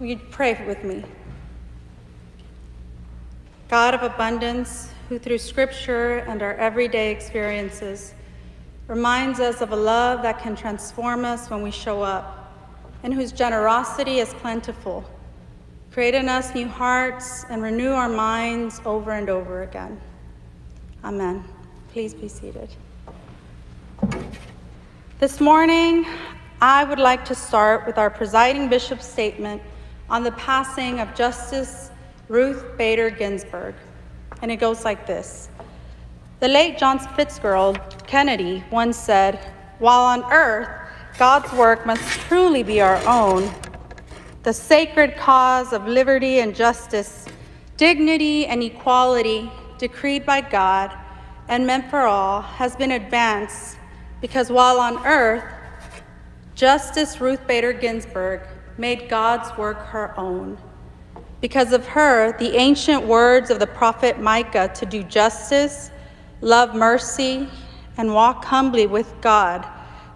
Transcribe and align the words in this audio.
Will 0.00 0.06
you 0.06 0.18
pray 0.32 0.60
with 0.66 0.82
me? 0.82 1.04
God 3.68 3.94
of 3.94 4.02
abundance, 4.02 4.90
who 5.08 5.20
through 5.20 5.38
scripture 5.38 6.18
and 6.18 6.42
our 6.42 6.54
everyday 6.54 7.12
experiences 7.12 8.12
reminds 8.88 9.38
us 9.38 9.60
of 9.60 9.70
a 9.70 9.76
love 9.76 10.22
that 10.22 10.40
can 10.40 10.56
transform 10.56 11.24
us 11.24 11.48
when 11.48 11.62
we 11.62 11.70
show 11.70 12.02
up, 12.02 12.52
and 13.04 13.14
whose 13.14 13.30
generosity 13.30 14.18
is 14.18 14.34
plentiful, 14.34 15.04
create 15.92 16.14
in 16.14 16.28
us 16.28 16.54
new 16.56 16.66
hearts 16.66 17.44
and 17.48 17.62
renew 17.62 17.92
our 17.92 18.08
minds 18.08 18.80
over 18.84 19.12
and 19.12 19.30
over 19.30 19.62
again. 19.62 20.00
Amen. 21.04 21.44
Please 21.92 22.14
be 22.14 22.26
seated. 22.26 22.68
This 25.20 25.40
morning, 25.40 26.04
I 26.60 26.82
would 26.82 26.98
like 26.98 27.24
to 27.26 27.34
start 27.36 27.86
with 27.86 27.96
our 27.96 28.10
presiding 28.10 28.68
bishop's 28.68 29.06
statement 29.06 29.62
on 30.08 30.22
the 30.22 30.32
passing 30.32 31.00
of 31.00 31.14
Justice 31.14 31.90
Ruth 32.28 32.76
Bader 32.76 33.10
Ginsburg. 33.10 33.74
And 34.42 34.50
it 34.50 34.56
goes 34.56 34.84
like 34.84 35.06
this 35.06 35.48
The 36.40 36.48
late 36.48 36.78
John 36.78 36.98
Fitzgerald 36.98 37.78
Kennedy 38.06 38.64
once 38.70 38.96
said, 38.96 39.52
While 39.78 40.02
on 40.02 40.32
earth, 40.32 40.68
God's 41.18 41.52
work 41.52 41.86
must 41.86 42.02
truly 42.22 42.62
be 42.62 42.80
our 42.80 43.00
own, 43.06 43.50
the 44.42 44.52
sacred 44.52 45.16
cause 45.16 45.72
of 45.72 45.86
liberty 45.86 46.40
and 46.40 46.54
justice, 46.54 47.26
dignity 47.76 48.46
and 48.46 48.62
equality 48.62 49.50
decreed 49.78 50.26
by 50.26 50.40
God 50.40 50.96
and 51.48 51.66
meant 51.66 51.88
for 51.90 52.00
all 52.00 52.40
has 52.40 52.74
been 52.76 52.92
advanced 52.92 53.76
because 54.20 54.50
while 54.50 54.80
on 54.80 55.04
earth, 55.06 55.44
Justice 56.54 57.20
Ruth 57.20 57.46
Bader 57.46 57.72
Ginsburg 57.72 58.42
made 58.76 59.08
God's 59.08 59.56
work 59.56 59.78
her 59.86 60.18
own. 60.18 60.58
Because 61.40 61.72
of 61.72 61.86
her, 61.88 62.36
the 62.38 62.56
ancient 62.56 63.06
words 63.06 63.50
of 63.50 63.58
the 63.58 63.66
prophet 63.66 64.18
Micah 64.18 64.70
to 64.74 64.86
do 64.86 65.02
justice, 65.02 65.90
love 66.40 66.74
mercy, 66.74 67.48
and 67.96 68.14
walk 68.14 68.44
humbly 68.44 68.86
with 68.86 69.12
God 69.20 69.66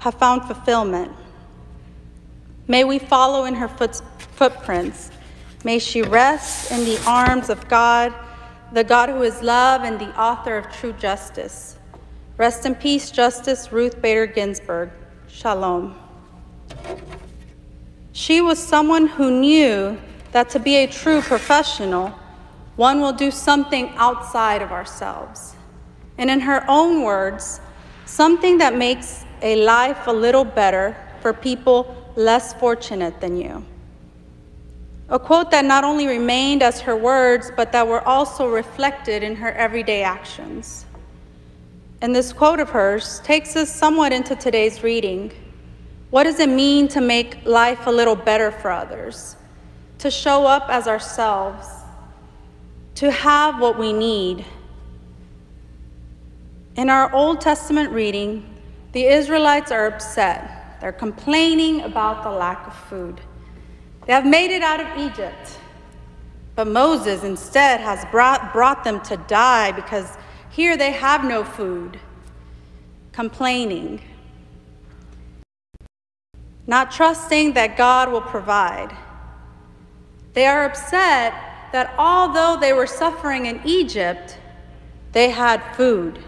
have 0.00 0.14
found 0.14 0.44
fulfillment. 0.44 1.12
May 2.66 2.84
we 2.84 2.98
follow 2.98 3.44
in 3.44 3.54
her 3.54 3.68
foot, 3.68 4.00
footprints. 4.18 5.10
May 5.64 5.78
she 5.78 6.02
rest 6.02 6.70
in 6.70 6.84
the 6.84 7.02
arms 7.06 7.50
of 7.50 7.68
God, 7.68 8.14
the 8.72 8.84
God 8.84 9.08
who 9.08 9.22
is 9.22 9.42
love 9.42 9.82
and 9.82 9.98
the 9.98 10.18
author 10.20 10.56
of 10.56 10.70
true 10.72 10.92
justice. 10.92 11.78
Rest 12.36 12.64
in 12.66 12.74
peace, 12.74 13.10
Justice 13.10 13.72
Ruth 13.72 14.00
Bader 14.00 14.26
Ginsburg. 14.26 14.90
Shalom. 15.26 15.96
She 18.18 18.40
was 18.40 18.58
someone 18.58 19.06
who 19.06 19.30
knew 19.30 19.96
that 20.32 20.50
to 20.50 20.58
be 20.58 20.74
a 20.74 20.88
true 20.88 21.20
professional, 21.20 22.08
one 22.74 23.00
will 23.00 23.12
do 23.12 23.30
something 23.30 23.92
outside 23.94 24.60
of 24.60 24.72
ourselves. 24.72 25.54
And 26.18 26.28
in 26.28 26.40
her 26.40 26.64
own 26.66 27.04
words, 27.04 27.60
something 28.06 28.58
that 28.58 28.74
makes 28.74 29.24
a 29.40 29.54
life 29.64 30.08
a 30.08 30.12
little 30.12 30.44
better 30.44 30.96
for 31.20 31.32
people 31.32 31.94
less 32.16 32.54
fortunate 32.54 33.20
than 33.20 33.36
you. 33.36 33.64
A 35.10 35.18
quote 35.20 35.52
that 35.52 35.64
not 35.64 35.84
only 35.84 36.08
remained 36.08 36.60
as 36.60 36.80
her 36.80 36.96
words, 36.96 37.52
but 37.56 37.70
that 37.70 37.86
were 37.86 38.02
also 38.02 38.48
reflected 38.48 39.22
in 39.22 39.36
her 39.36 39.52
everyday 39.52 40.02
actions. 40.02 40.86
And 42.00 42.16
this 42.16 42.32
quote 42.32 42.58
of 42.58 42.70
hers 42.70 43.20
takes 43.20 43.54
us 43.54 43.72
somewhat 43.72 44.12
into 44.12 44.34
today's 44.34 44.82
reading. 44.82 45.30
What 46.10 46.24
does 46.24 46.40
it 46.40 46.48
mean 46.48 46.88
to 46.88 47.00
make 47.00 47.44
life 47.44 47.86
a 47.86 47.90
little 47.90 48.16
better 48.16 48.50
for 48.50 48.70
others? 48.70 49.36
To 49.98 50.10
show 50.10 50.46
up 50.46 50.68
as 50.70 50.88
ourselves, 50.88 51.66
to 52.94 53.10
have 53.10 53.60
what 53.60 53.78
we 53.78 53.92
need. 53.92 54.44
In 56.76 56.88
our 56.88 57.12
Old 57.12 57.40
Testament 57.40 57.90
reading, 57.90 58.48
the 58.92 59.04
Israelites 59.04 59.70
are 59.70 59.86
upset. 59.86 60.80
They're 60.80 60.92
complaining 60.92 61.82
about 61.82 62.22
the 62.22 62.30
lack 62.30 62.66
of 62.66 62.74
food. 62.74 63.20
They 64.06 64.14
have 64.14 64.24
made 64.24 64.50
it 64.50 64.62
out 64.62 64.80
of 64.80 64.98
Egypt, 64.98 65.58
but 66.54 66.66
Moses 66.66 67.22
instead 67.22 67.80
has 67.80 68.06
brought, 68.10 68.54
brought 68.54 68.82
them 68.82 69.00
to 69.02 69.18
die 69.26 69.72
because 69.72 70.16
here 70.48 70.76
they 70.78 70.92
have 70.92 71.24
no 71.24 71.44
food. 71.44 71.98
Complaining 73.12 74.00
not 76.68 76.92
trusting 76.92 77.54
that 77.54 77.78
God 77.78 78.12
will 78.12 78.20
provide. 78.20 78.94
They 80.34 80.46
are 80.46 80.66
upset 80.66 81.32
that 81.72 81.94
although 81.98 82.58
they 82.60 82.74
were 82.74 82.86
suffering 82.86 83.46
in 83.46 83.60
Egypt, 83.64 84.38
they 85.12 85.30
had 85.30 85.62
food. 85.74 86.18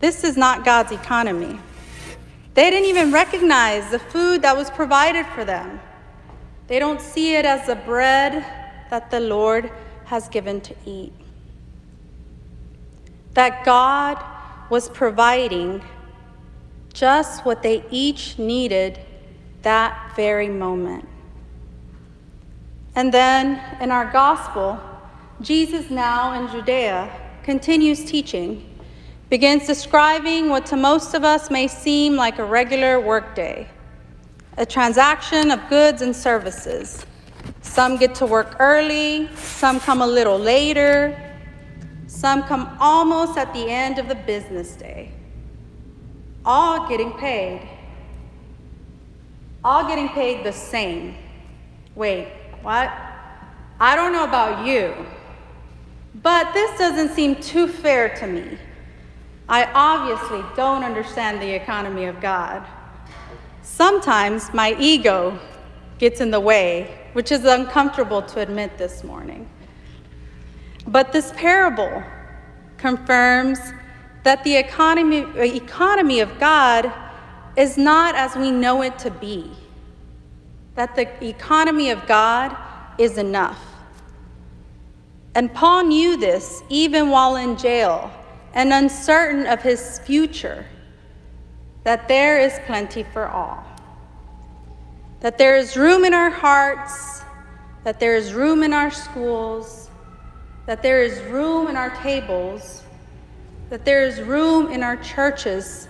This 0.00 0.24
is 0.24 0.36
not 0.36 0.64
God's 0.64 0.90
economy. 0.90 1.60
They 2.54 2.68
didn't 2.68 2.88
even 2.88 3.12
recognize 3.12 3.90
the 3.90 4.00
food 4.00 4.42
that 4.42 4.56
was 4.56 4.68
provided 4.70 5.24
for 5.26 5.44
them. 5.44 5.80
They 6.66 6.80
don't 6.80 7.00
see 7.00 7.36
it 7.36 7.44
as 7.44 7.66
the 7.68 7.76
bread 7.76 8.44
that 8.90 9.10
the 9.12 9.20
Lord 9.20 9.70
has 10.04 10.28
given 10.28 10.60
to 10.62 10.74
eat. 10.84 11.12
That 13.34 13.64
God 13.64 14.22
was 14.68 14.88
providing 14.88 15.80
just 16.92 17.44
what 17.44 17.62
they 17.62 17.84
each 17.90 18.36
needed 18.38 18.98
that 19.62 20.12
very 20.16 20.48
moment. 20.48 21.08
And 22.94 23.12
then 23.12 23.60
in 23.80 23.90
our 23.90 24.10
gospel, 24.12 24.78
Jesus, 25.40 25.90
now 25.90 26.40
in 26.40 26.50
Judea, 26.52 27.10
continues 27.42 28.04
teaching, 28.04 28.68
begins 29.30 29.66
describing 29.66 30.48
what 30.50 30.66
to 30.66 30.76
most 30.76 31.14
of 31.14 31.24
us 31.24 31.50
may 31.50 31.66
seem 31.66 32.16
like 32.16 32.38
a 32.38 32.44
regular 32.44 33.00
workday 33.00 33.68
a 34.58 34.66
transaction 34.66 35.50
of 35.50 35.60
goods 35.70 36.02
and 36.02 36.14
services. 36.14 37.06
Some 37.62 37.96
get 37.96 38.14
to 38.16 38.26
work 38.26 38.56
early, 38.58 39.28
some 39.34 39.80
come 39.80 40.02
a 40.02 40.06
little 40.06 40.38
later, 40.38 41.18
some 42.06 42.42
come 42.42 42.76
almost 42.78 43.38
at 43.38 43.52
the 43.54 43.70
end 43.70 43.98
of 43.98 44.08
the 44.08 44.14
business 44.14 44.76
day, 44.76 45.10
all 46.44 46.86
getting 46.88 47.12
paid 47.12 47.66
all 49.64 49.86
getting 49.86 50.08
paid 50.08 50.44
the 50.44 50.52
same. 50.52 51.16
Wait, 51.94 52.28
what? 52.62 52.92
I 53.80 53.96
don't 53.96 54.12
know 54.12 54.24
about 54.24 54.66
you, 54.66 54.94
but 56.22 56.52
this 56.52 56.78
doesn't 56.78 57.10
seem 57.10 57.36
too 57.36 57.66
fair 57.66 58.14
to 58.16 58.26
me. 58.26 58.58
I 59.48 59.64
obviously 59.72 60.44
don't 60.56 60.84
understand 60.84 61.42
the 61.42 61.54
economy 61.54 62.04
of 62.04 62.20
God. 62.20 62.64
Sometimes 63.62 64.52
my 64.54 64.76
ego 64.78 65.38
gets 65.98 66.20
in 66.20 66.30
the 66.30 66.40
way, 66.40 66.98
which 67.12 67.32
is 67.32 67.44
uncomfortable 67.44 68.22
to 68.22 68.40
admit 68.40 68.78
this 68.78 69.04
morning. 69.04 69.48
But 70.86 71.12
this 71.12 71.32
parable 71.36 72.02
confirms 72.76 73.58
that 74.24 74.42
the 74.44 74.56
economy, 74.56 75.26
economy 75.36 76.20
of 76.20 76.38
God 76.38 76.92
is 77.56 77.76
not 77.76 78.14
as 78.14 78.34
we 78.36 78.50
know 78.50 78.82
it 78.82 78.98
to 79.00 79.10
be, 79.10 79.50
that 80.74 80.94
the 80.94 81.26
economy 81.26 81.90
of 81.90 82.06
God 82.06 82.56
is 82.98 83.18
enough. 83.18 83.62
And 85.34 85.52
Paul 85.52 85.84
knew 85.84 86.16
this 86.16 86.62
even 86.68 87.10
while 87.10 87.36
in 87.36 87.56
jail 87.56 88.10
and 88.54 88.72
uncertain 88.72 89.46
of 89.46 89.62
his 89.62 89.98
future, 90.00 90.66
that 91.84 92.06
there 92.08 92.38
is 92.38 92.52
plenty 92.66 93.02
for 93.02 93.28
all. 93.28 93.64
That 95.20 95.38
there 95.38 95.56
is 95.56 95.76
room 95.76 96.04
in 96.04 96.14
our 96.14 96.30
hearts, 96.30 97.22
that 97.84 97.98
there 97.98 98.16
is 98.16 98.34
room 98.34 98.62
in 98.62 98.72
our 98.72 98.90
schools, 98.90 99.90
that 100.66 100.82
there 100.82 101.02
is 101.02 101.20
room 101.22 101.68
in 101.68 101.76
our 101.76 101.90
tables, 102.02 102.82
that 103.70 103.84
there 103.84 104.06
is 104.06 104.20
room 104.20 104.70
in 104.70 104.82
our 104.82 104.96
churches 104.98 105.88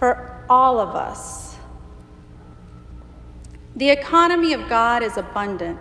for 0.00 0.42
all 0.48 0.80
of 0.80 0.96
us. 0.96 1.58
The 3.76 3.90
economy 3.90 4.54
of 4.54 4.66
God 4.66 5.02
is 5.02 5.18
abundant. 5.18 5.78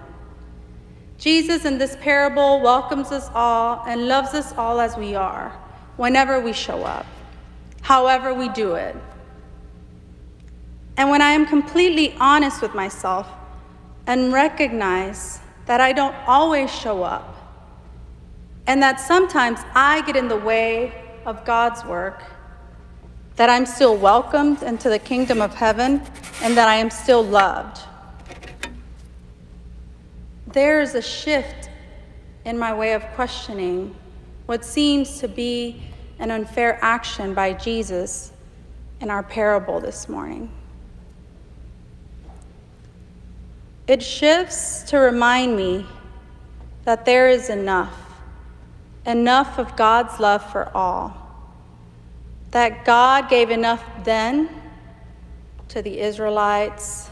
Jesus 1.18 1.63
in 1.63 1.77
this 1.77 1.95
parable 2.01 2.60
welcomes 2.60 3.13
us 3.13 3.30
all 3.33 3.81
and 3.88 4.10
loves 4.10 4.33
us 4.33 4.51
all 4.57 4.81
as 4.81 4.98
we 4.98 5.16
are, 5.16 5.57
whenever 5.95 6.42
we 6.42 6.51
show 6.51 6.83
up, 6.83 7.06
however 7.81 8.33
we 8.33 8.50
do 8.50 8.75
it. 8.75 8.94
And 10.98 11.10
when 11.10 11.22
I 11.22 11.31
am 11.31 11.45
completely 11.45 12.13
honest 12.19 12.62
with 12.62 12.75
myself 12.75 13.25
and 14.06 14.33
recognize 14.33 15.39
that 15.65 15.80
I 15.80 15.94
don't 15.94 16.15
always 16.27 16.69
show 16.69 17.04
up, 17.04 17.38
and 18.68 18.83
that 18.83 19.00
sometimes 19.00 19.62
I 19.74 20.01
get 20.01 20.18
in 20.18 20.27
the 20.27 20.36
way 20.36 20.94
of 21.25 21.45
God's 21.45 21.86
work, 21.86 22.22
that 23.39 23.50
I'm 23.50 23.65
still 23.65 23.95
welcomed 23.95 24.63
into 24.63 24.89
the 24.89 25.00
kingdom 25.00 25.41
of 25.41 25.56
heaven, 25.56 26.01
and 26.44 26.57
that 26.57 26.68
I 26.68 26.75
am 26.75 26.89
still 26.89 27.24
loved. 27.24 27.80
there 30.51 30.81
is 30.81 30.95
a 30.95 31.01
shift 31.01 31.69
in 32.45 32.57
my 32.57 32.74
way 32.74 32.94
of 32.94 33.03
questioning 33.13 33.95
what 34.45 34.65
seems 34.65 35.19
to 35.19 35.27
be 35.27 35.81
an 36.18 36.31
unfair 36.31 36.80
action 36.81 37.33
by 37.33 37.53
Jesus 37.53 38.31
in 39.00 39.12
our 39.12 39.24
parable 39.24 39.80
this 39.80 40.09
morning. 40.09 40.51
It 43.88 44.01
shifts 44.01 44.83
to 44.89 44.97
remind 44.97 45.56
me 45.56 45.86
that 46.86 47.06
there 47.06 47.30
is 47.30 47.50
enough, 47.50 47.95
enough 49.06 49.59
of 49.59 49.75
God's 49.75 50.19
love 50.19 50.44
for 50.51 50.75
all, 50.75 51.29
that 52.51 52.86
God 52.86 53.30
gave 53.30 53.50
enough 53.50 53.84
then 54.04 54.50
to 55.69 55.81
the 55.81 56.00
Israelites 56.00 57.10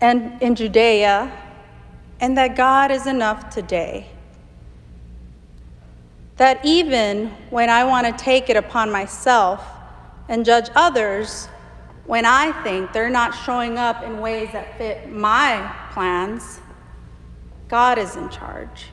and 0.00 0.40
in 0.40 0.54
Judea, 0.54 1.30
and 2.20 2.38
that 2.38 2.56
God 2.56 2.90
is 2.90 3.06
enough 3.06 3.50
today. 3.50 4.06
That 6.36 6.64
even 6.64 7.28
when 7.50 7.68
I 7.68 7.84
want 7.84 8.06
to 8.06 8.24
take 8.24 8.48
it 8.48 8.56
upon 8.56 8.90
myself 8.90 9.62
and 10.28 10.44
judge 10.44 10.70
others, 10.74 11.48
when 12.06 12.24
I 12.24 12.52
think 12.62 12.92
they're 12.92 13.10
not 13.10 13.32
showing 13.32 13.76
up 13.76 14.02
in 14.02 14.20
ways 14.20 14.48
that 14.52 14.78
fit 14.78 15.10
my 15.10 15.70
plans, 15.92 16.60
God 17.68 17.98
is 17.98 18.16
in 18.16 18.30
charge. 18.30 18.86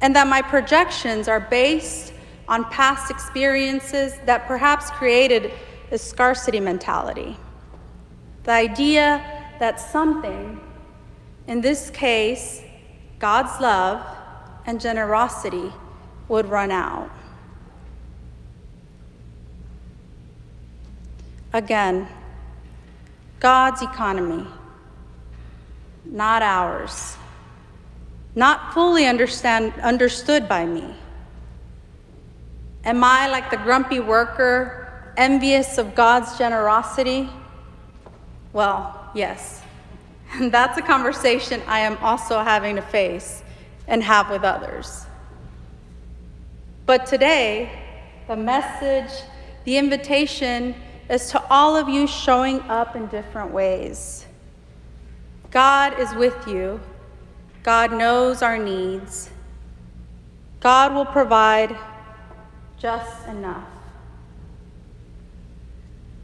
And 0.00 0.14
that 0.14 0.28
my 0.28 0.40
projections 0.40 1.26
are 1.26 1.40
based 1.40 2.12
on 2.50 2.64
past 2.64 3.12
experiences 3.12 4.18
that 4.26 4.48
perhaps 4.48 4.90
created 4.90 5.52
a 5.92 5.96
scarcity 5.96 6.58
mentality. 6.58 7.36
The 8.42 8.50
idea 8.50 9.24
that 9.60 9.78
something, 9.78 10.60
in 11.46 11.60
this 11.60 11.90
case, 11.90 12.60
God's 13.20 13.60
love 13.60 14.04
and 14.66 14.80
generosity, 14.80 15.72
would 16.26 16.46
run 16.46 16.72
out. 16.72 17.08
Again, 21.52 22.08
God's 23.38 23.82
economy, 23.82 24.46
not 26.04 26.42
ours, 26.42 27.16
not 28.34 28.74
fully 28.74 29.06
understand, 29.06 29.72
understood 29.82 30.48
by 30.48 30.66
me. 30.66 30.94
Am 32.84 33.04
I 33.04 33.28
like 33.28 33.50
the 33.50 33.58
grumpy 33.58 34.00
worker, 34.00 35.12
envious 35.16 35.76
of 35.76 35.94
God's 35.94 36.38
generosity? 36.38 37.28
Well, 38.52 39.10
yes. 39.14 39.62
And 40.32 40.50
that's 40.52 40.78
a 40.78 40.82
conversation 40.82 41.62
I 41.66 41.80
am 41.80 41.98
also 41.98 42.40
having 42.40 42.76
to 42.76 42.82
face 42.82 43.42
and 43.86 44.02
have 44.02 44.30
with 44.30 44.44
others. 44.44 45.06
But 46.86 47.06
today, 47.06 47.70
the 48.26 48.36
message, 48.36 49.24
the 49.64 49.76
invitation 49.76 50.74
is 51.08 51.30
to 51.30 51.42
all 51.50 51.76
of 51.76 51.88
you 51.88 52.06
showing 52.06 52.60
up 52.62 52.96
in 52.96 53.06
different 53.08 53.52
ways. 53.52 54.26
God 55.50 55.98
is 55.98 56.14
with 56.14 56.46
you. 56.46 56.80
God 57.62 57.92
knows 57.92 58.42
our 58.42 58.56
needs. 58.56 59.28
God 60.60 60.94
will 60.94 61.04
provide 61.06 61.76
just 62.80 63.28
enough. 63.28 63.68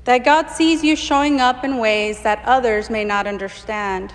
That 0.05 0.25
God 0.25 0.49
sees 0.49 0.83
you 0.83 0.97
showing 0.97 1.41
up 1.41 1.65
in 1.65 1.79
ways 1.79 2.23
that 2.23 2.43
others 2.45 2.89
may 2.89 3.05
not 3.05 3.27
understand, 3.27 4.13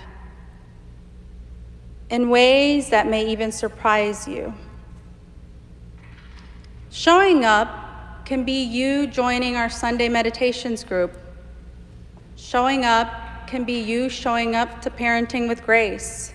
in 2.10 2.28
ways 2.28 2.90
that 2.90 3.06
may 3.06 3.30
even 3.30 3.52
surprise 3.52 4.26
you. 4.26 4.52
Showing 6.90 7.44
up 7.44 8.26
can 8.26 8.44
be 8.44 8.64
you 8.64 9.06
joining 9.06 9.56
our 9.56 9.70
Sunday 9.70 10.08
meditations 10.08 10.82
group. 10.82 11.12
Showing 12.36 12.84
up 12.84 13.46
can 13.46 13.64
be 13.64 13.80
you 13.80 14.08
showing 14.08 14.56
up 14.56 14.82
to 14.82 14.90
parenting 14.90 15.46
with 15.48 15.64
grace. 15.64 16.32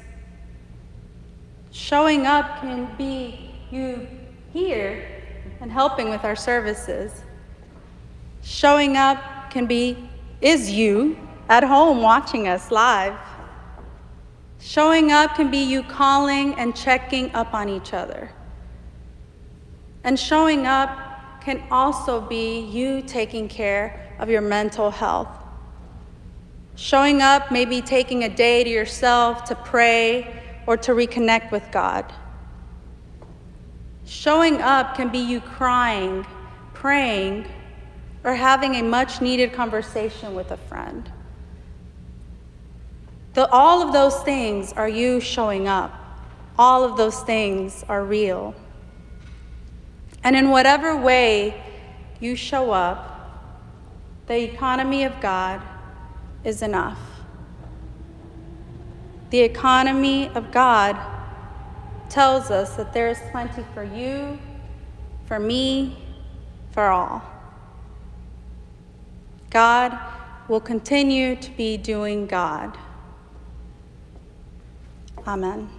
Showing 1.71 2.25
up 2.25 2.62
can 2.62 2.95
be 2.98 3.51
you 3.71 4.07
here 4.54 5.17
and 5.62 5.71
helping 5.71 6.09
with 6.09 6.24
our 6.24 6.36
services. 6.36 7.24
Showing 8.44 8.98
up 8.98 9.50
can 9.50 9.65
be, 9.65 10.09
is 10.42 10.71
you 10.71 11.18
at 11.50 11.63
home 11.63 12.01
watching 12.01 12.48
us 12.48 12.71
live. 12.71 13.18
Showing 14.59 15.12
up 15.12 15.36
can 15.36 15.50
be 15.50 15.63
you 15.63 15.83
calling 15.83 16.54
and 16.56 16.75
checking 16.75 17.33
up 17.33 17.54
on 17.54 17.69
each 17.69 17.94
other. 17.94 18.31
And 20.04 20.19
showing 20.19 20.65
up 20.65 21.42
can 21.42 21.63
also 21.71 22.21
be 22.21 22.62
you 22.62 23.01
taking 23.01 23.48
care 23.48 24.15
of 24.19 24.30
your 24.30 24.42
mental 24.42 24.92
health. 24.92 25.30
Showing 26.75 27.21
up 27.21 27.51
may 27.51 27.65
be 27.65 27.81
taking 27.81 28.24
a 28.24 28.30
day 28.30 28.63
to 28.63 28.69
yourself 28.69 29.45
to 29.45 29.56
pray 29.56 30.42
or 30.68 30.77
to 30.77 30.92
reconnect 30.92 31.51
with 31.51 31.69
God. 31.71 32.13
Showing 34.07 34.62
up 34.62 34.95
can 34.95 35.09
be 35.09 35.19
you 35.19 35.42
crying, 35.42 36.25
praying, 36.74 37.45
or 38.24 38.33
having 38.36 38.75
a 38.75 38.81
much 38.81 39.21
needed 39.21 39.51
conversation 39.51 40.33
with 40.33 40.51
a 40.51 40.57
friend. 40.57 41.12
The, 43.33 43.50
all 43.51 43.81
of 43.81 43.92
those 43.92 44.15
things 44.24 44.71
are 44.74 44.88
you 44.88 45.19
showing 45.19 45.68
up. 45.68 45.94
All 46.57 46.86
of 46.86 46.95
those 46.95 47.21
things 47.24 47.83
are 47.89 48.04
real. 48.04 48.56
And 50.24 50.38
in 50.38 50.50
whatever 50.51 50.95
way 50.95 51.62
you 52.21 52.38
show 52.38 52.71
up, 52.71 53.13
the 54.27 54.42
economy 54.42 55.04
of 55.04 55.19
God 55.19 55.62
is 56.45 56.62
enough. 56.62 57.00
The 59.31 59.42
economy 59.42 60.30
of 60.30 60.51
God 60.51 60.98
tells 62.09 62.51
us 62.51 62.75
that 62.75 62.94
there 62.94 63.09
is 63.09 63.19
plenty 63.31 63.63
for 63.74 63.83
you, 63.83 64.39
for 65.25 65.39
me, 65.39 65.98
for 66.71 66.83
all. 66.83 67.21
God 69.50 69.98
will 70.48 70.59
continue 70.59 71.36
to 71.36 71.51
be 71.51 71.77
doing 71.77 72.27
God. 72.27 72.77
Amen. 75.25 75.69